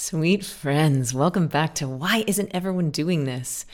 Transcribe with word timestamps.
Sweet 0.00 0.44
friends, 0.44 1.12
welcome 1.12 1.48
back 1.48 1.74
to 1.74 1.88
Why 1.88 2.22
Isn't 2.28 2.54
Everyone 2.54 2.90
Doing 2.90 3.24
This? 3.24 3.66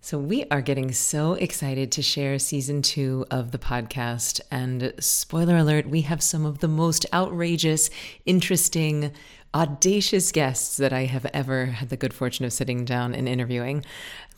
So, 0.00 0.16
we 0.16 0.44
are 0.48 0.60
getting 0.60 0.92
so 0.92 1.32
excited 1.32 1.90
to 1.90 2.02
share 2.02 2.38
season 2.38 2.82
two 2.82 3.26
of 3.32 3.50
the 3.50 3.58
podcast. 3.58 4.40
And 4.48 4.94
spoiler 5.00 5.56
alert, 5.56 5.90
we 5.90 6.02
have 6.02 6.22
some 6.22 6.46
of 6.46 6.60
the 6.60 6.68
most 6.68 7.04
outrageous, 7.12 7.90
interesting, 8.24 9.10
audacious 9.52 10.30
guests 10.30 10.76
that 10.76 10.92
I 10.92 11.06
have 11.06 11.26
ever 11.34 11.66
had 11.66 11.88
the 11.88 11.96
good 11.96 12.14
fortune 12.14 12.44
of 12.44 12.52
sitting 12.52 12.84
down 12.84 13.12
and 13.12 13.28
interviewing. 13.28 13.84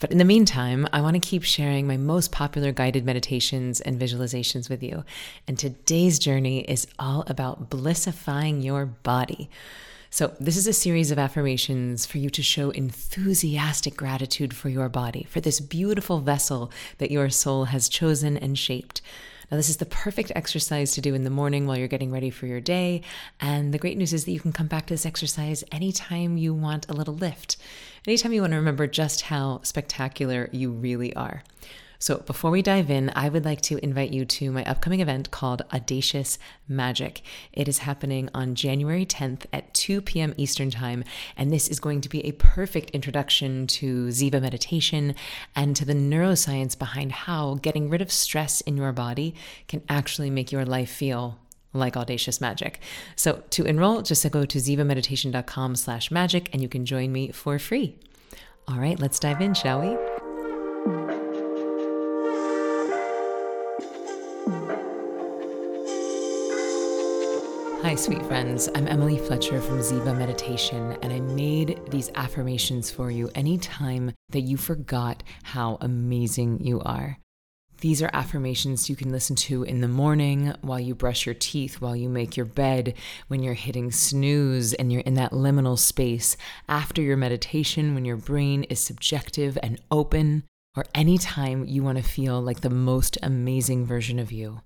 But 0.00 0.12
in 0.12 0.16
the 0.16 0.24
meantime, 0.24 0.88
I 0.94 1.02
want 1.02 1.14
to 1.14 1.28
keep 1.28 1.42
sharing 1.42 1.86
my 1.86 1.98
most 1.98 2.32
popular 2.32 2.72
guided 2.72 3.04
meditations 3.04 3.82
and 3.82 4.00
visualizations 4.00 4.70
with 4.70 4.82
you. 4.82 5.04
And 5.46 5.58
today's 5.58 6.18
journey 6.18 6.60
is 6.60 6.86
all 6.98 7.22
about 7.26 7.68
blissifying 7.68 8.64
your 8.64 8.86
body. 8.86 9.50
So, 10.14 10.32
this 10.38 10.56
is 10.56 10.68
a 10.68 10.72
series 10.72 11.10
of 11.10 11.18
affirmations 11.18 12.06
for 12.06 12.18
you 12.18 12.30
to 12.30 12.40
show 12.40 12.70
enthusiastic 12.70 13.96
gratitude 13.96 14.54
for 14.54 14.68
your 14.68 14.88
body, 14.88 15.26
for 15.28 15.40
this 15.40 15.58
beautiful 15.58 16.20
vessel 16.20 16.70
that 16.98 17.10
your 17.10 17.30
soul 17.30 17.64
has 17.64 17.88
chosen 17.88 18.36
and 18.36 18.56
shaped. 18.56 19.02
Now, 19.50 19.56
this 19.56 19.68
is 19.68 19.78
the 19.78 19.86
perfect 19.86 20.30
exercise 20.36 20.92
to 20.92 21.00
do 21.00 21.16
in 21.16 21.24
the 21.24 21.30
morning 21.30 21.66
while 21.66 21.76
you're 21.76 21.88
getting 21.88 22.12
ready 22.12 22.30
for 22.30 22.46
your 22.46 22.60
day. 22.60 23.02
And 23.40 23.74
the 23.74 23.78
great 23.78 23.98
news 23.98 24.12
is 24.12 24.24
that 24.24 24.30
you 24.30 24.38
can 24.38 24.52
come 24.52 24.68
back 24.68 24.86
to 24.86 24.94
this 24.94 25.04
exercise 25.04 25.64
anytime 25.72 26.36
you 26.36 26.54
want 26.54 26.88
a 26.88 26.94
little 26.94 27.14
lift, 27.14 27.56
anytime 28.06 28.32
you 28.32 28.42
want 28.42 28.52
to 28.52 28.58
remember 28.58 28.86
just 28.86 29.22
how 29.22 29.62
spectacular 29.64 30.48
you 30.52 30.70
really 30.70 31.12
are. 31.16 31.42
So, 32.04 32.18
before 32.18 32.50
we 32.50 32.60
dive 32.60 32.90
in, 32.90 33.10
I 33.16 33.30
would 33.30 33.46
like 33.46 33.62
to 33.62 33.82
invite 33.82 34.12
you 34.12 34.26
to 34.26 34.52
my 34.52 34.62
upcoming 34.64 35.00
event 35.00 35.30
called 35.30 35.62
Audacious 35.72 36.38
Magic. 36.68 37.22
It 37.50 37.66
is 37.66 37.78
happening 37.78 38.28
on 38.34 38.56
January 38.56 39.06
10th 39.06 39.46
at 39.54 39.72
2 39.72 40.02
p.m. 40.02 40.34
Eastern 40.36 40.70
Time, 40.70 41.02
and 41.34 41.50
this 41.50 41.66
is 41.66 41.80
going 41.80 42.02
to 42.02 42.10
be 42.10 42.22
a 42.26 42.32
perfect 42.32 42.90
introduction 42.90 43.66
to 43.68 44.08
Ziva 44.08 44.38
meditation 44.38 45.14
and 45.56 45.74
to 45.76 45.86
the 45.86 45.94
neuroscience 45.94 46.78
behind 46.78 47.10
how 47.10 47.54
getting 47.54 47.88
rid 47.88 48.02
of 48.02 48.12
stress 48.12 48.60
in 48.60 48.76
your 48.76 48.92
body 48.92 49.34
can 49.66 49.80
actually 49.88 50.28
make 50.28 50.52
your 50.52 50.66
life 50.66 50.90
feel 50.90 51.38
like 51.72 51.96
audacious 51.96 52.38
magic. 52.38 52.80
So 53.16 53.44
to 53.48 53.64
enroll, 53.64 54.02
just 54.02 54.30
go 54.30 54.44
to 54.44 54.58
zivameditation.com 54.58 55.76
slash 55.76 56.10
magic 56.10 56.50
and 56.52 56.60
you 56.60 56.68
can 56.68 56.84
join 56.84 57.12
me 57.12 57.30
for 57.30 57.58
free. 57.58 57.96
All 58.68 58.76
right, 58.76 59.00
let's 59.00 59.18
dive 59.18 59.40
in, 59.40 59.54
shall 59.54 59.80
we? 59.80 61.23
Hi, 67.80 67.94
sweet 67.96 68.22
friends. 68.26 68.68
I'm 68.74 68.86
Emily 68.86 69.16
Fletcher 69.16 69.58
from 69.58 69.78
Ziva 69.78 70.14
Meditation, 70.14 70.98
and 71.00 71.14
I 71.14 71.20
made 71.20 71.80
these 71.88 72.10
affirmations 72.14 72.90
for 72.90 73.10
you 73.10 73.30
anytime 73.34 74.12
that 74.28 74.42
you 74.42 74.58
forgot 74.58 75.22
how 75.44 75.78
amazing 75.80 76.60
you 76.60 76.82
are. 76.82 77.16
These 77.80 78.02
are 78.02 78.10
affirmations 78.12 78.90
you 78.90 78.96
can 78.96 79.10
listen 79.10 79.34
to 79.36 79.62
in 79.62 79.80
the 79.80 79.88
morning, 79.88 80.52
while 80.60 80.80
you 80.80 80.94
brush 80.94 81.24
your 81.24 81.34
teeth, 81.34 81.80
while 81.80 81.96
you 81.96 82.10
make 82.10 82.36
your 82.36 82.44
bed, 82.44 82.92
when 83.28 83.42
you're 83.42 83.54
hitting 83.54 83.90
snooze 83.90 84.74
and 84.74 84.92
you're 84.92 85.00
in 85.02 85.14
that 85.14 85.32
liminal 85.32 85.78
space, 85.78 86.36
after 86.68 87.00
your 87.00 87.16
meditation, 87.16 87.94
when 87.94 88.04
your 88.04 88.18
brain 88.18 88.64
is 88.64 88.78
subjective 88.78 89.56
and 89.62 89.80
open, 89.90 90.44
or 90.76 90.84
anytime 90.94 91.64
you 91.64 91.82
want 91.82 91.98
to 91.98 92.04
feel 92.04 92.40
like 92.40 92.60
the 92.60 92.70
most 92.70 93.18
amazing 93.22 93.86
version 93.86 94.18
of 94.18 94.32
you. 94.32 94.60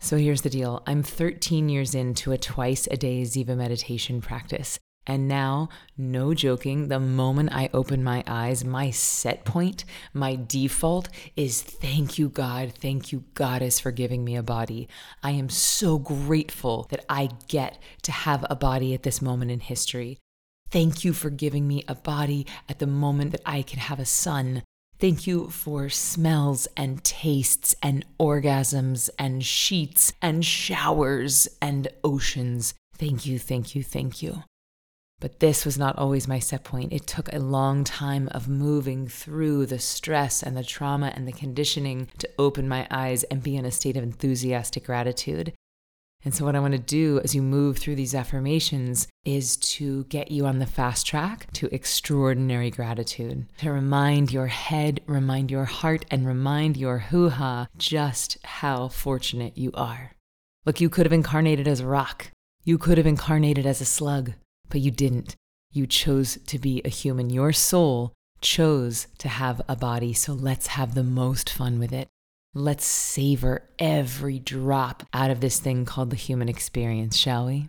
So 0.00 0.16
here's 0.16 0.42
the 0.42 0.50
deal 0.50 0.82
I'm 0.86 1.02
13 1.02 1.68
years 1.68 1.94
into 1.94 2.32
a 2.32 2.38
twice 2.38 2.86
a 2.90 2.96
day 2.96 3.22
Ziva 3.22 3.56
meditation 3.56 4.20
practice. 4.20 4.78
And 5.08 5.26
now, 5.26 5.70
no 5.96 6.34
joking, 6.34 6.88
the 6.88 7.00
moment 7.00 7.48
I 7.54 7.70
open 7.72 8.04
my 8.04 8.22
eyes, 8.26 8.62
my 8.62 8.90
set 8.90 9.46
point, 9.46 9.86
my 10.12 10.36
default 10.36 11.08
is 11.34 11.62
thank 11.62 12.18
you, 12.18 12.28
God, 12.28 12.74
thank 12.78 13.10
you, 13.10 13.24
Goddess, 13.32 13.80
for 13.80 13.90
giving 13.90 14.22
me 14.22 14.36
a 14.36 14.42
body. 14.42 14.86
I 15.22 15.30
am 15.30 15.48
so 15.48 15.98
grateful 15.98 16.86
that 16.90 17.06
I 17.08 17.30
get 17.48 17.78
to 18.02 18.12
have 18.12 18.44
a 18.50 18.54
body 18.54 18.92
at 18.92 19.02
this 19.02 19.22
moment 19.22 19.50
in 19.50 19.60
history. 19.60 20.18
Thank 20.70 21.06
you 21.06 21.14
for 21.14 21.30
giving 21.30 21.66
me 21.66 21.84
a 21.88 21.94
body 21.94 22.46
at 22.68 22.78
the 22.78 22.86
moment 22.86 23.32
that 23.32 23.40
I 23.46 23.62
can 23.62 23.78
have 23.78 23.98
a 23.98 24.04
son. 24.04 24.62
Thank 25.00 25.28
you 25.28 25.48
for 25.50 25.88
smells 25.88 26.66
and 26.76 27.04
tastes 27.04 27.72
and 27.80 28.04
orgasms 28.18 29.08
and 29.16 29.44
sheets 29.44 30.12
and 30.20 30.44
showers 30.44 31.46
and 31.62 31.86
oceans. 32.02 32.74
Thank 32.96 33.24
you, 33.24 33.38
thank 33.38 33.76
you, 33.76 33.84
thank 33.84 34.22
you. 34.22 34.42
But 35.20 35.38
this 35.38 35.64
was 35.64 35.78
not 35.78 35.96
always 35.96 36.26
my 36.26 36.40
set 36.40 36.64
point. 36.64 36.92
It 36.92 37.06
took 37.06 37.32
a 37.32 37.38
long 37.38 37.84
time 37.84 38.28
of 38.32 38.48
moving 38.48 39.06
through 39.06 39.66
the 39.66 39.78
stress 39.78 40.42
and 40.42 40.56
the 40.56 40.64
trauma 40.64 41.12
and 41.14 41.28
the 41.28 41.32
conditioning 41.32 42.08
to 42.18 42.30
open 42.36 42.66
my 42.66 42.88
eyes 42.90 43.22
and 43.24 43.40
be 43.40 43.56
in 43.56 43.64
a 43.64 43.70
state 43.70 43.96
of 43.96 44.02
enthusiastic 44.02 44.84
gratitude. 44.84 45.52
And 46.24 46.34
so, 46.34 46.44
what 46.44 46.56
I 46.56 46.60
want 46.60 46.72
to 46.72 46.78
do 46.78 47.20
as 47.22 47.34
you 47.34 47.42
move 47.42 47.78
through 47.78 47.94
these 47.94 48.14
affirmations 48.14 49.06
is 49.24 49.56
to 49.56 50.04
get 50.04 50.30
you 50.30 50.46
on 50.46 50.58
the 50.58 50.66
fast 50.66 51.06
track 51.06 51.50
to 51.52 51.72
extraordinary 51.72 52.70
gratitude, 52.70 53.46
to 53.58 53.70
remind 53.70 54.32
your 54.32 54.48
head, 54.48 55.00
remind 55.06 55.50
your 55.50 55.64
heart, 55.64 56.04
and 56.10 56.26
remind 56.26 56.76
your 56.76 56.98
hoo 56.98 57.28
ha 57.28 57.68
just 57.76 58.36
how 58.44 58.88
fortunate 58.88 59.56
you 59.56 59.70
are. 59.74 60.12
Look, 60.66 60.80
you 60.80 60.90
could 60.90 61.06
have 61.06 61.12
incarnated 61.12 61.68
as 61.68 61.80
a 61.80 61.86
rock, 61.86 62.32
you 62.64 62.78
could 62.78 62.98
have 62.98 63.06
incarnated 63.06 63.64
as 63.64 63.80
a 63.80 63.86
slug, 63.86 64.32
but 64.68 64.80
you 64.80 64.90
didn't. 64.90 65.36
You 65.70 65.86
chose 65.86 66.38
to 66.46 66.58
be 66.58 66.82
a 66.84 66.88
human. 66.88 67.30
Your 67.30 67.52
soul 67.52 68.12
chose 68.40 69.06
to 69.18 69.28
have 69.28 69.62
a 69.68 69.76
body, 69.76 70.12
so 70.12 70.32
let's 70.32 70.68
have 70.68 70.94
the 70.94 71.04
most 71.04 71.48
fun 71.48 71.78
with 71.78 71.92
it. 71.92 72.08
Let's 72.54 72.86
savor 72.86 73.68
every 73.78 74.38
drop 74.38 75.02
out 75.12 75.30
of 75.30 75.40
this 75.40 75.60
thing 75.60 75.84
called 75.84 76.10
the 76.10 76.16
human 76.16 76.48
experience, 76.48 77.16
shall 77.16 77.46
we? 77.46 77.68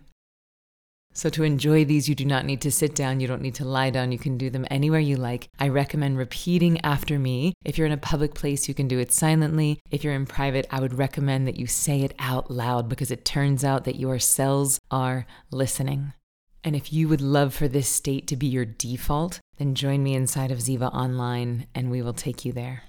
So, 1.12 1.28
to 1.30 1.42
enjoy 1.42 1.84
these, 1.84 2.08
you 2.08 2.14
do 2.14 2.24
not 2.24 2.46
need 2.46 2.60
to 2.62 2.70
sit 2.70 2.94
down. 2.94 3.20
You 3.20 3.26
don't 3.26 3.42
need 3.42 3.56
to 3.56 3.64
lie 3.64 3.90
down. 3.90 4.10
You 4.10 4.18
can 4.18 4.38
do 4.38 4.48
them 4.48 4.66
anywhere 4.70 5.00
you 5.00 5.16
like. 5.16 5.48
I 5.58 5.68
recommend 5.68 6.16
repeating 6.16 6.80
after 6.80 7.18
me. 7.18 7.52
If 7.62 7.76
you're 7.76 7.86
in 7.86 7.92
a 7.92 7.98
public 7.98 8.34
place, 8.34 8.68
you 8.68 8.74
can 8.74 8.88
do 8.88 8.98
it 8.98 9.12
silently. 9.12 9.80
If 9.90 10.02
you're 10.02 10.14
in 10.14 10.24
private, 10.24 10.66
I 10.70 10.80
would 10.80 10.94
recommend 10.94 11.46
that 11.46 11.58
you 11.58 11.66
say 11.66 12.02
it 12.02 12.14
out 12.18 12.50
loud 12.50 12.88
because 12.88 13.10
it 13.10 13.24
turns 13.24 13.64
out 13.64 13.84
that 13.84 13.98
your 13.98 14.18
cells 14.18 14.78
are 14.90 15.26
listening. 15.50 16.14
And 16.62 16.74
if 16.74 16.92
you 16.92 17.08
would 17.08 17.20
love 17.20 17.52
for 17.52 17.68
this 17.68 17.88
state 17.88 18.26
to 18.28 18.36
be 18.36 18.46
your 18.46 18.64
default, 18.64 19.40
then 19.58 19.74
join 19.74 20.02
me 20.02 20.14
inside 20.14 20.50
of 20.50 20.58
Ziva 20.58 20.92
Online 20.94 21.66
and 21.74 21.90
we 21.90 22.02
will 22.02 22.14
take 22.14 22.44
you 22.44 22.52
there. 22.52 22.84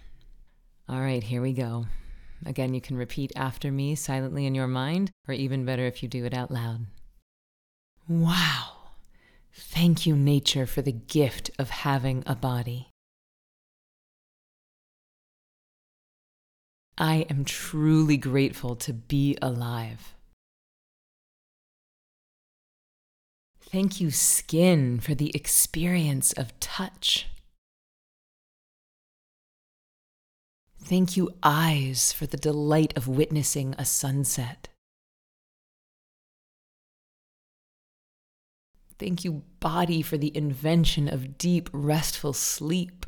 All 0.91 0.99
right, 0.99 1.23
here 1.23 1.41
we 1.41 1.53
go. 1.53 1.85
Again, 2.45 2.73
you 2.73 2.81
can 2.81 2.97
repeat 2.97 3.31
after 3.33 3.71
me 3.71 3.95
silently 3.95 4.45
in 4.45 4.53
your 4.53 4.67
mind, 4.67 5.09
or 5.25 5.33
even 5.33 5.63
better 5.63 5.85
if 5.85 6.03
you 6.03 6.09
do 6.09 6.25
it 6.25 6.33
out 6.33 6.51
loud. 6.51 6.87
Wow. 8.09 8.89
Thank 9.53 10.05
you, 10.05 10.17
nature, 10.17 10.65
for 10.65 10.81
the 10.81 10.91
gift 10.91 11.49
of 11.57 11.69
having 11.69 12.23
a 12.27 12.35
body. 12.35 12.89
I 16.97 17.25
am 17.29 17.45
truly 17.45 18.17
grateful 18.17 18.75
to 18.75 18.91
be 18.91 19.37
alive. 19.41 20.13
Thank 23.61 24.01
you, 24.01 24.11
skin, 24.11 24.99
for 24.99 25.15
the 25.15 25.31
experience 25.33 26.33
of 26.33 26.59
touch. 26.59 27.27
Thank 30.83 31.15
you, 31.15 31.29
eyes, 31.41 32.11
for 32.11 32.25
the 32.25 32.37
delight 32.37 32.97
of 32.97 33.07
witnessing 33.07 33.75
a 33.77 33.85
sunset. 33.85 34.67
Thank 38.99 39.23
you, 39.23 39.43
body, 39.59 40.01
for 40.01 40.17
the 40.17 40.35
invention 40.35 41.07
of 41.07 41.37
deep, 41.37 41.69
restful 41.71 42.33
sleep. 42.33 43.05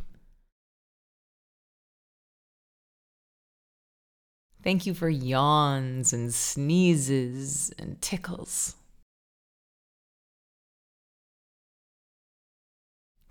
Thank 4.63 4.85
you 4.85 4.93
for 4.93 5.09
yawns 5.09 6.13
and 6.13 6.33
sneezes 6.33 7.71
and 7.77 8.01
tickles. 8.01 8.75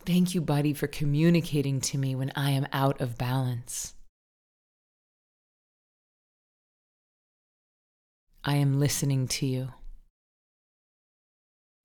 Thank 0.05 0.35
you, 0.35 0.41
body, 0.41 0.75
for 0.75 0.87
communicating 0.87 1.81
to 1.81 1.97
me 1.97 2.15
when 2.15 2.33
I 2.37 2.51
am 2.51 2.67
out 2.73 3.01
of 3.01 3.17
balance. 3.17 3.95
I 8.45 8.57
am 8.57 8.81
listening 8.81 9.29
to 9.29 9.47
you. 9.47 9.69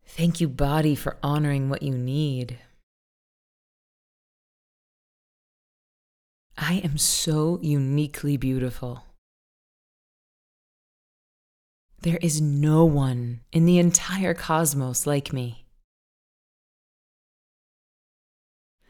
Thank 0.05 0.41
you, 0.41 0.47
body, 0.47 0.95
for 0.95 1.17
honoring 1.21 1.69
what 1.69 1.83
you 1.83 1.95
need. 1.95 2.57
I 6.57 6.75
am 6.83 6.97
so 6.97 7.59
uniquely 7.61 8.37
beautiful. 8.37 9.03
There 12.01 12.17
is 12.23 12.41
no 12.41 12.85
one 12.85 13.41
in 13.51 13.65
the 13.65 13.77
entire 13.77 14.33
cosmos 14.33 15.05
like 15.05 15.31
me. 15.31 15.65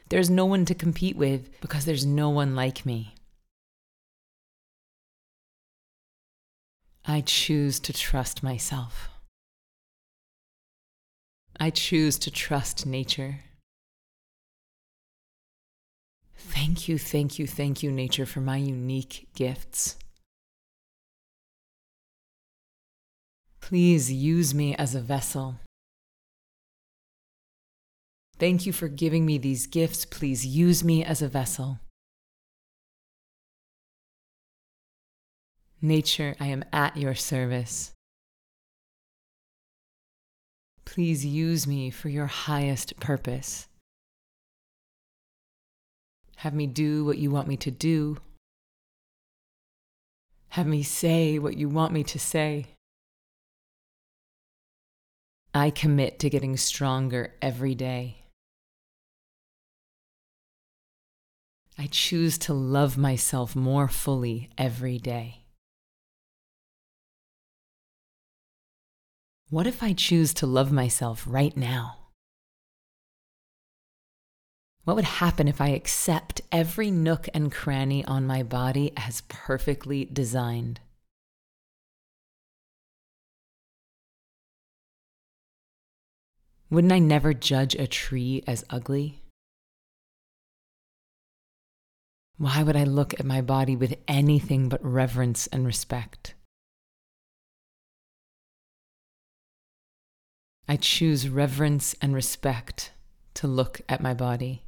There's 0.07 0.29
no 0.29 0.45
one 0.45 0.63
to 0.65 0.73
compete 0.73 1.17
with 1.17 1.59
because 1.59 1.83
there's 1.83 2.05
no 2.05 2.29
one 2.29 2.55
like 2.55 2.85
me. 2.85 3.16
I 7.09 7.21
choose 7.21 7.79
to 7.81 7.93
trust 7.93 8.43
myself. 8.43 9.09
I 11.57 11.69
choose 11.69 12.19
to 12.19 12.29
trust 12.29 12.85
nature. 12.85 13.39
Thank 16.35 16.89
you, 16.89 16.97
thank 16.97 17.39
you, 17.39 17.47
thank 17.47 17.81
you, 17.81 17.91
nature, 17.91 18.25
for 18.25 18.41
my 18.41 18.57
unique 18.57 19.29
gifts. 19.33 19.97
Please 23.61 24.11
use 24.11 24.53
me 24.53 24.75
as 24.75 24.93
a 24.93 24.99
vessel. 24.99 25.55
Thank 28.37 28.65
you 28.65 28.73
for 28.73 28.89
giving 28.89 29.25
me 29.25 29.37
these 29.37 29.65
gifts. 29.65 30.03
Please 30.03 30.45
use 30.45 30.83
me 30.83 31.05
as 31.05 31.21
a 31.21 31.29
vessel. 31.29 31.79
Nature, 35.81 36.35
I 36.39 36.47
am 36.47 36.65
at 36.73 36.97
your 36.97 37.13
service. 37.13 37.91
Please 40.85 41.25
use 41.25 41.67
me 41.67 41.91
for 41.91 42.09
your 42.09 42.25
highest 42.25 42.99
purpose. 42.99 43.67
Have 46.37 46.53
me 46.53 46.65
do 46.65 47.05
what 47.05 47.17
you 47.17 47.29
want 47.29 47.47
me 47.47 47.57
to 47.57 47.69
do. 47.69 48.17
Have 50.49 50.65
me 50.65 50.81
say 50.81 51.37
what 51.37 51.57
you 51.57 51.69
want 51.69 51.93
me 51.93 52.03
to 52.05 52.17
say. 52.17 52.67
I 55.53 55.69
commit 55.69 56.19
to 56.19 56.29
getting 56.29 56.57
stronger 56.57 57.33
every 57.41 57.75
day. 57.75 58.23
I 61.77 61.87
choose 61.91 62.39
to 62.39 62.53
love 62.53 62.97
myself 62.97 63.55
more 63.55 63.87
fully 63.87 64.49
every 64.57 64.97
day. 64.97 65.43
What 69.49 69.65
if 69.65 69.81
I 69.81 69.93
choose 69.93 70.33
to 70.35 70.45
love 70.45 70.73
myself 70.73 71.23
right 71.25 71.55
now? 71.55 72.09
What 74.83 74.97
would 74.97 75.05
happen 75.05 75.47
if 75.47 75.61
I 75.61 75.69
accept 75.69 76.41
every 76.51 76.91
nook 76.91 77.29
and 77.33 77.49
cranny 77.49 78.03
on 78.03 78.27
my 78.27 78.43
body 78.43 78.91
as 78.97 79.21
perfectly 79.29 80.03
designed? 80.03 80.81
Wouldn't 86.69 86.91
I 86.91 86.99
never 86.99 87.33
judge 87.33 87.73
a 87.75 87.87
tree 87.87 88.43
as 88.45 88.65
ugly? 88.69 89.21
Why 92.37 92.63
would 92.63 92.75
I 92.75 92.83
look 92.83 93.17
at 93.17 93.25
my 93.25 93.39
body 93.39 93.77
with 93.77 93.95
anything 94.09 94.67
but 94.67 94.83
reverence 94.83 95.47
and 95.47 95.65
respect? 95.65 96.33
I 100.67 100.75
choose 100.75 101.29
reverence 101.29 101.95
and 102.01 102.13
respect 102.13 102.91
to 103.35 103.47
look 103.47 103.81
at 103.87 104.01
my 104.01 104.13
body. 104.13 104.63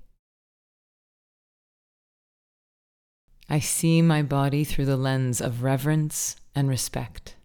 I 3.49 3.59
see 3.59 4.01
my 4.01 4.21
body 4.21 4.63
through 4.63 4.85
the 4.85 4.95
lens 4.95 5.41
of 5.41 5.63
reverence 5.63 6.37
and 6.55 6.69
respect. 6.69 7.35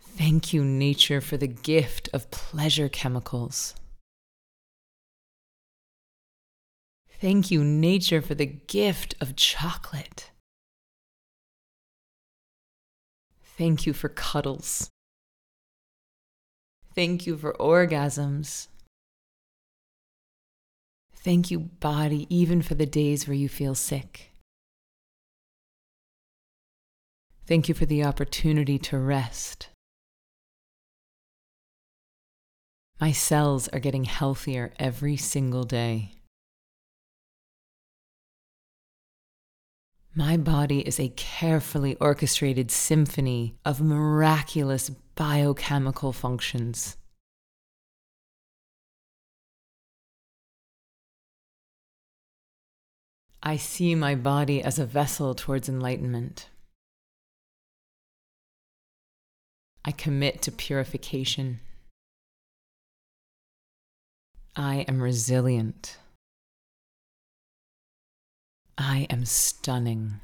Thank 0.00 0.52
you, 0.52 0.64
nature, 0.64 1.20
for 1.20 1.36
the 1.36 1.46
gift 1.46 2.08
of 2.12 2.30
pleasure 2.30 2.88
chemicals. 2.88 3.74
Thank 7.20 7.50
you, 7.50 7.62
nature, 7.62 8.22
for 8.22 8.34
the 8.34 8.46
gift 8.46 9.14
of 9.20 9.36
chocolate. 9.36 10.30
Thank 13.56 13.86
you 13.86 13.92
for 13.92 14.08
cuddles. 14.08 14.90
Thank 16.94 17.26
you 17.26 17.36
for 17.36 17.52
orgasms. 17.54 18.68
Thank 21.14 21.50
you, 21.50 21.58
body, 21.58 22.26
even 22.28 22.62
for 22.62 22.74
the 22.74 22.86
days 22.86 23.26
where 23.26 23.36
you 23.36 23.48
feel 23.48 23.74
sick. 23.74 24.32
Thank 27.46 27.68
you 27.68 27.74
for 27.74 27.86
the 27.86 28.04
opportunity 28.04 28.78
to 28.78 28.98
rest. 28.98 29.68
My 33.00 33.12
cells 33.12 33.68
are 33.68 33.80
getting 33.80 34.04
healthier 34.04 34.72
every 34.78 35.16
single 35.16 35.64
day. 35.64 36.13
My 40.16 40.36
body 40.36 40.78
is 40.78 41.00
a 41.00 41.08
carefully 41.08 41.96
orchestrated 41.96 42.70
symphony 42.70 43.56
of 43.64 43.80
miraculous 43.80 44.88
biochemical 45.16 46.12
functions. 46.12 46.96
I 53.42 53.56
see 53.56 53.96
my 53.96 54.14
body 54.14 54.62
as 54.62 54.78
a 54.78 54.86
vessel 54.86 55.34
towards 55.34 55.68
enlightenment. 55.68 56.48
I 59.84 59.90
commit 59.90 60.42
to 60.42 60.52
purification. 60.52 61.58
I 64.54 64.86
am 64.86 65.02
resilient. 65.02 65.98
I 68.76 69.06
am 69.08 69.24
stunning. 69.24 70.20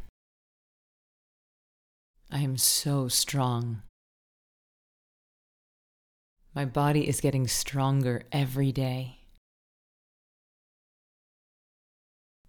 I 2.31 2.41
am 2.41 2.57
so 2.57 3.09
strong. 3.09 3.83
My 6.55 6.65
body 6.65 7.09
is 7.09 7.21
getting 7.21 7.47
stronger 7.47 8.25
every 8.33 8.73
day. 8.73 9.19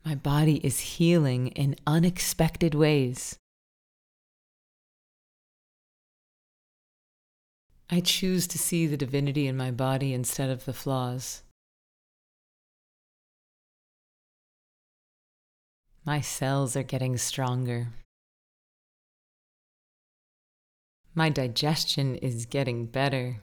My 0.04 0.16
body 0.16 0.58
is 0.66 0.80
healing 0.80 1.48
in 1.50 1.76
unexpected 1.86 2.74
ways. 2.74 3.38
I 7.92 8.00
choose 8.00 8.48
to 8.48 8.58
see 8.58 8.88
the 8.88 8.98
divinity 8.98 9.46
in 9.48 9.56
my 9.56 9.70
body 9.70 10.14
instead 10.14 10.50
of 10.50 10.66
the 10.66 10.74
flaws. 10.74 11.44
My 16.04 16.20
cells 16.20 16.76
are 16.76 16.84
getting 16.84 17.16
stronger. 17.18 17.90
My 21.14 21.30
digestion 21.30 22.16
is 22.16 22.48
getting 22.48 22.88
better. 22.88 23.42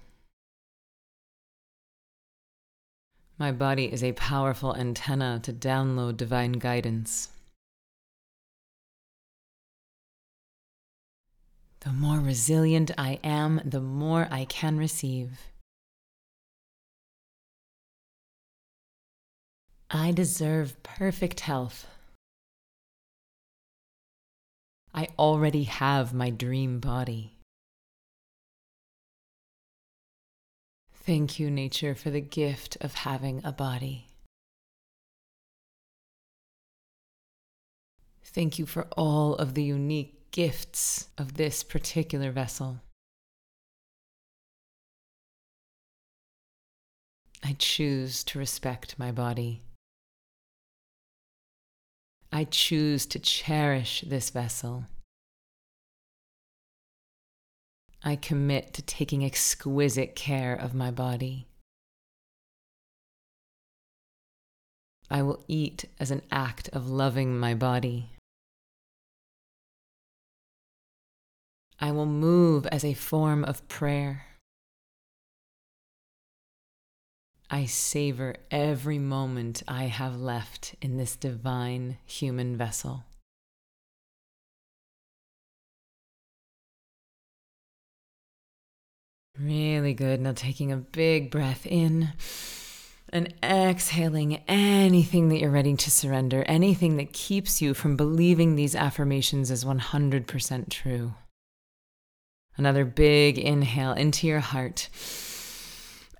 My 3.38 3.52
body 3.52 3.92
is 3.92 4.02
a 4.02 4.12
powerful 4.12 4.74
antenna 4.74 5.38
to 5.44 5.52
download 5.52 6.16
divine 6.16 6.52
guidance. 6.52 7.28
The 11.80 11.92
more 11.92 12.18
resilient 12.18 12.90
I 12.98 13.20
am, 13.22 13.60
the 13.64 13.80
more 13.80 14.26
I 14.32 14.46
can 14.46 14.78
receive. 14.78 15.38
I 19.88 20.10
deserve 20.10 20.82
perfect 20.82 21.40
health. 21.40 21.86
I 24.98 25.06
already 25.16 25.62
have 25.62 26.12
my 26.12 26.28
dream 26.28 26.80
body. 26.80 27.36
Thank 30.92 31.38
you, 31.38 31.52
nature, 31.52 31.94
for 31.94 32.10
the 32.10 32.20
gift 32.20 32.76
of 32.80 32.94
having 32.94 33.40
a 33.44 33.52
body. 33.52 34.08
Thank 38.24 38.58
you 38.58 38.66
for 38.66 38.88
all 38.96 39.36
of 39.36 39.54
the 39.54 39.62
unique 39.62 40.32
gifts 40.32 41.06
of 41.16 41.34
this 41.34 41.62
particular 41.62 42.32
vessel. 42.32 42.80
I 47.44 47.54
choose 47.56 48.24
to 48.24 48.40
respect 48.40 48.98
my 48.98 49.12
body. 49.12 49.62
I 52.30 52.44
choose 52.44 53.06
to 53.06 53.18
cherish 53.18 54.04
this 54.06 54.30
vessel. 54.30 54.84
I 58.04 58.16
commit 58.16 58.74
to 58.74 58.82
taking 58.82 59.24
exquisite 59.24 60.14
care 60.14 60.54
of 60.54 60.74
my 60.74 60.90
body. 60.90 61.46
I 65.10 65.22
will 65.22 65.42
eat 65.48 65.86
as 65.98 66.10
an 66.10 66.22
act 66.30 66.68
of 66.72 66.88
loving 66.88 67.38
my 67.38 67.54
body. 67.54 68.10
I 71.80 71.92
will 71.92 72.06
move 72.06 72.66
as 72.66 72.84
a 72.84 72.92
form 72.92 73.44
of 73.44 73.66
prayer. 73.68 74.26
I 77.50 77.64
savor 77.64 78.34
every 78.50 78.98
moment 78.98 79.62
I 79.66 79.84
have 79.84 80.16
left 80.20 80.74
in 80.82 80.98
this 80.98 81.16
divine 81.16 81.96
human 82.04 82.56
vessel. 82.58 83.04
Really 89.40 89.94
good. 89.94 90.20
Now 90.20 90.32
taking 90.34 90.72
a 90.72 90.76
big 90.76 91.30
breath 91.30 91.64
in 91.64 92.10
and 93.10 93.32
exhaling 93.42 94.42
anything 94.48 95.28
that 95.28 95.38
you're 95.38 95.50
ready 95.50 95.74
to 95.74 95.90
surrender, 95.90 96.42
anything 96.42 96.96
that 96.98 97.12
keeps 97.12 97.62
you 97.62 97.72
from 97.72 97.96
believing 97.96 98.56
these 98.56 98.76
affirmations 98.76 99.50
as 99.50 99.64
100% 99.64 100.68
true. 100.70 101.14
Another 102.56 102.84
big 102.84 103.38
inhale 103.38 103.92
into 103.92 104.26
your 104.26 104.40
heart. 104.40 104.90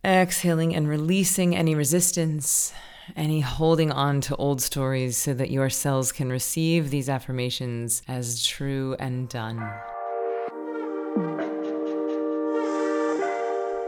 Exhaling 0.04 0.74
and 0.74 0.88
releasing 0.88 1.56
any 1.56 1.74
resistance, 1.74 2.72
any 3.16 3.40
holding 3.40 3.90
on 3.90 4.20
to 4.22 4.36
old 4.36 4.62
stories 4.62 5.16
so 5.16 5.34
that 5.34 5.50
your 5.50 5.68
cells 5.68 6.12
can 6.12 6.30
receive 6.30 6.90
these 6.90 7.08
affirmations 7.08 8.02
as 8.06 8.46
true 8.46 8.94
and 9.00 9.28
done. 9.28 9.58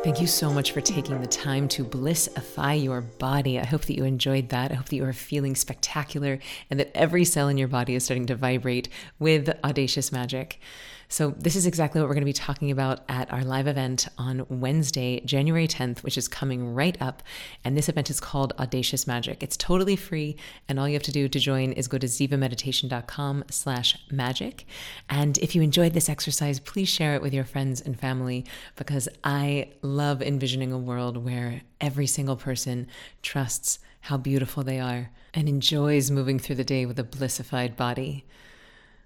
Thank 0.03 0.19
you 0.19 0.27
so 0.27 0.51
much 0.51 0.73
for 0.73 0.81
taking 0.81 1.21
the 1.21 1.27
time 1.27 1.69
to 1.69 1.85
blissify 1.85 2.83
your 2.83 3.03
body. 3.03 3.61
I 3.61 3.67
hope 3.67 3.83
that 3.83 3.97
you 3.97 4.05
enjoyed 4.05 4.49
that. 4.49 4.73
I 4.73 4.75
hope 4.75 4.89
that 4.89 4.97
you 4.97 5.05
are 5.05 5.13
feeling 5.13 5.55
spectacular 5.55 6.39
and 6.71 6.81
that 6.81 6.91
every 6.97 7.27
cell 7.27 7.49
in 7.49 7.59
your 7.59 7.69
body 7.69 7.95
is 7.95 8.05
starting 8.05 8.27
to 8.27 8.35
vibrate 8.35 8.89
with 9.19 9.51
audacious 9.63 10.11
magic. 10.11 10.59
So, 11.13 11.35
this 11.37 11.57
is 11.57 11.67
exactly 11.67 12.01
what 12.01 12.07
we're 12.07 12.15
going 12.15 12.23
to 12.23 12.25
be 12.25 12.33
talking 12.33 12.71
about 12.71 13.01
at 13.09 13.33
our 13.33 13.43
live 13.43 13.67
event 13.67 14.07
on 14.17 14.47
Wednesday, 14.49 15.21
January 15.25 15.67
10th, 15.67 16.05
which 16.05 16.17
is 16.17 16.29
coming 16.29 16.73
right 16.73 16.97
up. 17.03 17.25
And 17.65 17.77
this 17.77 17.89
event 17.89 18.11
is 18.11 18.21
called 18.21 18.53
Audacious 18.61 19.09
Magic. 19.09 19.43
It's 19.43 19.57
totally 19.57 19.97
free, 19.97 20.37
and 20.69 20.79
all 20.79 20.87
you 20.87 20.95
have 20.95 21.03
to 21.03 21.11
do 21.11 21.29
to 21.29 21.41
join 21.41 21.73
is 21.73 21.89
go 21.89 21.99
to 21.99 22.07
zivameditation.com 22.07 23.45
slash 23.51 23.99
magic. 24.13 24.67
And 25.09 25.37
if 25.39 25.57
you 25.57 25.63
enjoyed 25.63 25.95
this 25.95 26.09
exercise, 26.09 26.61
please 26.61 26.89
share 26.89 27.17
it 27.17 27.23
with 27.23 27.35
your 27.35 27.45
friends 27.45 27.81
and 27.81 27.99
family 27.99 28.45
because 28.77 29.09
I 29.25 29.73
love 29.83 30.23
envisioning 30.23 30.71
a 30.71 30.79
world 30.79 31.17
where 31.17 31.63
every 31.81 32.07
single 32.07 32.37
person 32.37 32.87
trusts 33.21 33.81
how 34.03 34.17
beautiful 34.17 34.63
they 34.63 34.79
are 34.79 35.11
and 35.35 35.49
enjoys 35.49 36.09
moving 36.09 36.39
through 36.39 36.55
the 36.55 36.63
day 36.63 36.87
with 36.87 37.01
a 37.01 37.05
blissified 37.05 37.77
body. 37.77 38.25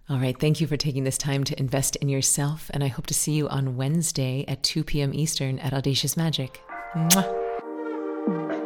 All 0.06 0.18
right, 0.18 0.38
thank 0.38 0.60
you 0.60 0.66
for 0.66 0.76
taking 0.76 1.04
this 1.04 1.16
time 1.16 1.44
to 1.44 1.58
invest 1.58 1.96
in 1.96 2.10
yourself, 2.10 2.70
and 2.74 2.84
I 2.84 2.88
hope 2.88 3.06
to 3.06 3.14
see 3.14 3.32
you 3.32 3.48
on 3.48 3.76
Wednesday 3.76 4.44
at 4.46 4.62
2 4.62 4.84
p.m. 4.84 5.14
Eastern 5.14 5.58
at 5.60 5.72
Audacious 5.72 6.14
Magic. 6.14 6.60
Mwah. 6.94 8.63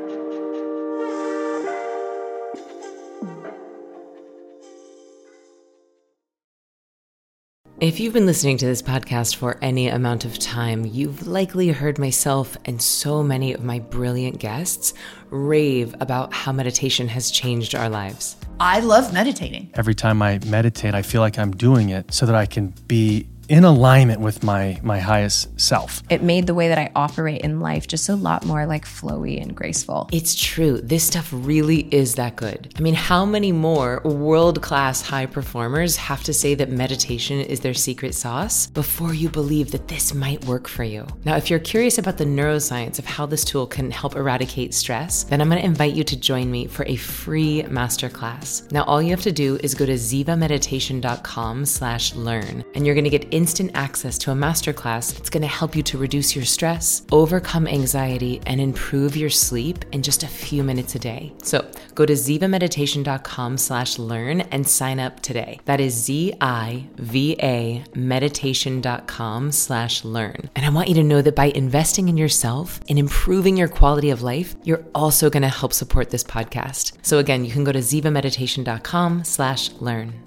If 7.80 8.00
you've 8.00 8.12
been 8.12 8.26
listening 8.26 8.58
to 8.58 8.66
this 8.66 8.82
podcast 8.82 9.36
for 9.36 9.56
any 9.62 9.86
amount 9.86 10.24
of 10.24 10.36
time, 10.40 10.84
you've 10.84 11.28
likely 11.28 11.68
heard 11.68 11.96
myself 11.96 12.56
and 12.64 12.82
so 12.82 13.22
many 13.22 13.52
of 13.52 13.62
my 13.62 13.78
brilliant 13.78 14.40
guests 14.40 14.94
rave 15.30 15.94
about 16.00 16.32
how 16.32 16.50
meditation 16.50 17.06
has 17.06 17.30
changed 17.30 17.76
our 17.76 17.88
lives. 17.88 18.34
I 18.58 18.80
love 18.80 19.12
meditating. 19.14 19.70
Every 19.74 19.94
time 19.94 20.22
I 20.22 20.40
meditate, 20.44 20.92
I 20.92 21.02
feel 21.02 21.20
like 21.20 21.38
I'm 21.38 21.52
doing 21.52 21.90
it 21.90 22.12
so 22.12 22.26
that 22.26 22.34
I 22.34 22.46
can 22.46 22.74
be 22.88 23.28
in 23.48 23.64
alignment 23.64 24.20
with 24.20 24.42
my 24.42 24.78
my 24.82 24.98
highest 24.98 25.60
self. 25.60 26.02
It 26.10 26.22
made 26.22 26.46
the 26.46 26.54
way 26.54 26.68
that 26.68 26.78
I 26.78 26.90
operate 26.94 27.40
in 27.40 27.60
life 27.60 27.86
just 27.86 28.08
a 28.08 28.14
lot 28.14 28.44
more 28.44 28.66
like 28.66 28.84
flowy 28.84 29.40
and 29.40 29.56
graceful. 29.56 30.08
It's 30.12 30.34
true. 30.34 30.80
This 30.80 31.04
stuff 31.04 31.28
really 31.32 31.88
is 31.90 32.16
that 32.16 32.36
good. 32.36 32.74
I 32.76 32.80
mean, 32.80 32.94
how 32.94 33.24
many 33.24 33.52
more 33.52 34.00
world-class 34.04 35.02
high 35.02 35.26
performers 35.26 35.96
have 35.96 36.22
to 36.24 36.32
say 36.32 36.54
that 36.54 36.70
meditation 36.70 37.40
is 37.40 37.60
their 37.60 37.74
secret 37.74 38.14
sauce 38.14 38.66
before 38.66 39.14
you 39.14 39.28
believe 39.28 39.70
that 39.72 39.88
this 39.88 40.14
might 40.14 40.44
work 40.44 40.68
for 40.68 40.84
you? 40.84 41.06
Now, 41.24 41.36
if 41.36 41.48
you're 41.48 41.58
curious 41.58 41.98
about 41.98 42.18
the 42.18 42.24
neuroscience 42.24 42.98
of 42.98 43.06
how 43.06 43.26
this 43.26 43.44
tool 43.44 43.66
can 43.66 43.90
help 43.90 44.16
eradicate 44.16 44.74
stress, 44.74 45.24
then 45.24 45.40
I'm 45.40 45.48
going 45.48 45.60
to 45.60 45.66
invite 45.66 45.94
you 45.94 46.04
to 46.04 46.16
join 46.16 46.50
me 46.50 46.66
for 46.66 46.84
a 46.86 46.96
free 46.96 47.62
masterclass. 47.62 48.70
Now, 48.72 48.84
all 48.84 49.00
you 49.00 49.10
have 49.10 49.22
to 49.22 49.32
do 49.32 49.58
is 49.62 49.74
go 49.74 49.86
to 49.86 49.94
zivameditation.com/learn 49.94 52.64
and 52.74 52.86
you're 52.86 52.94
going 52.94 53.04
to 53.04 53.10
get 53.10 53.32
instant 53.38 53.70
access 53.74 54.18
to 54.18 54.32
a 54.32 54.34
masterclass 54.34 55.14
that's 55.14 55.30
going 55.30 55.42
to 55.42 55.46
help 55.60 55.76
you 55.76 55.82
to 55.84 55.96
reduce 55.96 56.34
your 56.34 56.44
stress, 56.44 57.02
overcome 57.12 57.68
anxiety, 57.68 58.40
and 58.46 58.60
improve 58.60 59.16
your 59.16 59.30
sleep 59.30 59.84
in 59.92 60.02
just 60.02 60.24
a 60.24 60.26
few 60.26 60.64
minutes 60.64 60.96
a 60.96 60.98
day. 60.98 61.32
So 61.44 61.64
go 61.94 62.04
to 62.04 62.14
zivameditation.com 62.14 63.56
slash 63.56 63.96
learn 63.96 64.40
and 64.40 64.66
sign 64.66 64.98
up 64.98 65.20
today. 65.20 65.60
That 65.66 65.78
is 65.78 65.94
Z-I-V-A 65.94 67.84
meditation.com 67.94 69.52
slash 69.52 70.04
learn. 70.04 70.50
And 70.56 70.66
I 70.66 70.70
want 70.70 70.88
you 70.88 70.94
to 70.96 71.04
know 71.04 71.22
that 71.22 71.36
by 71.36 71.52
investing 71.54 72.08
in 72.08 72.16
yourself 72.16 72.80
and 72.88 72.98
improving 72.98 73.56
your 73.56 73.68
quality 73.68 74.10
of 74.10 74.20
life, 74.22 74.56
you're 74.64 74.84
also 74.96 75.30
going 75.30 75.44
to 75.44 75.48
help 75.48 75.72
support 75.72 76.10
this 76.10 76.24
podcast. 76.24 76.92
So 77.02 77.18
again, 77.18 77.44
you 77.44 77.52
can 77.52 77.62
go 77.62 77.70
to 77.70 77.78
zivameditation.com 77.78 79.22
slash 79.22 79.70
learn. 79.74 80.24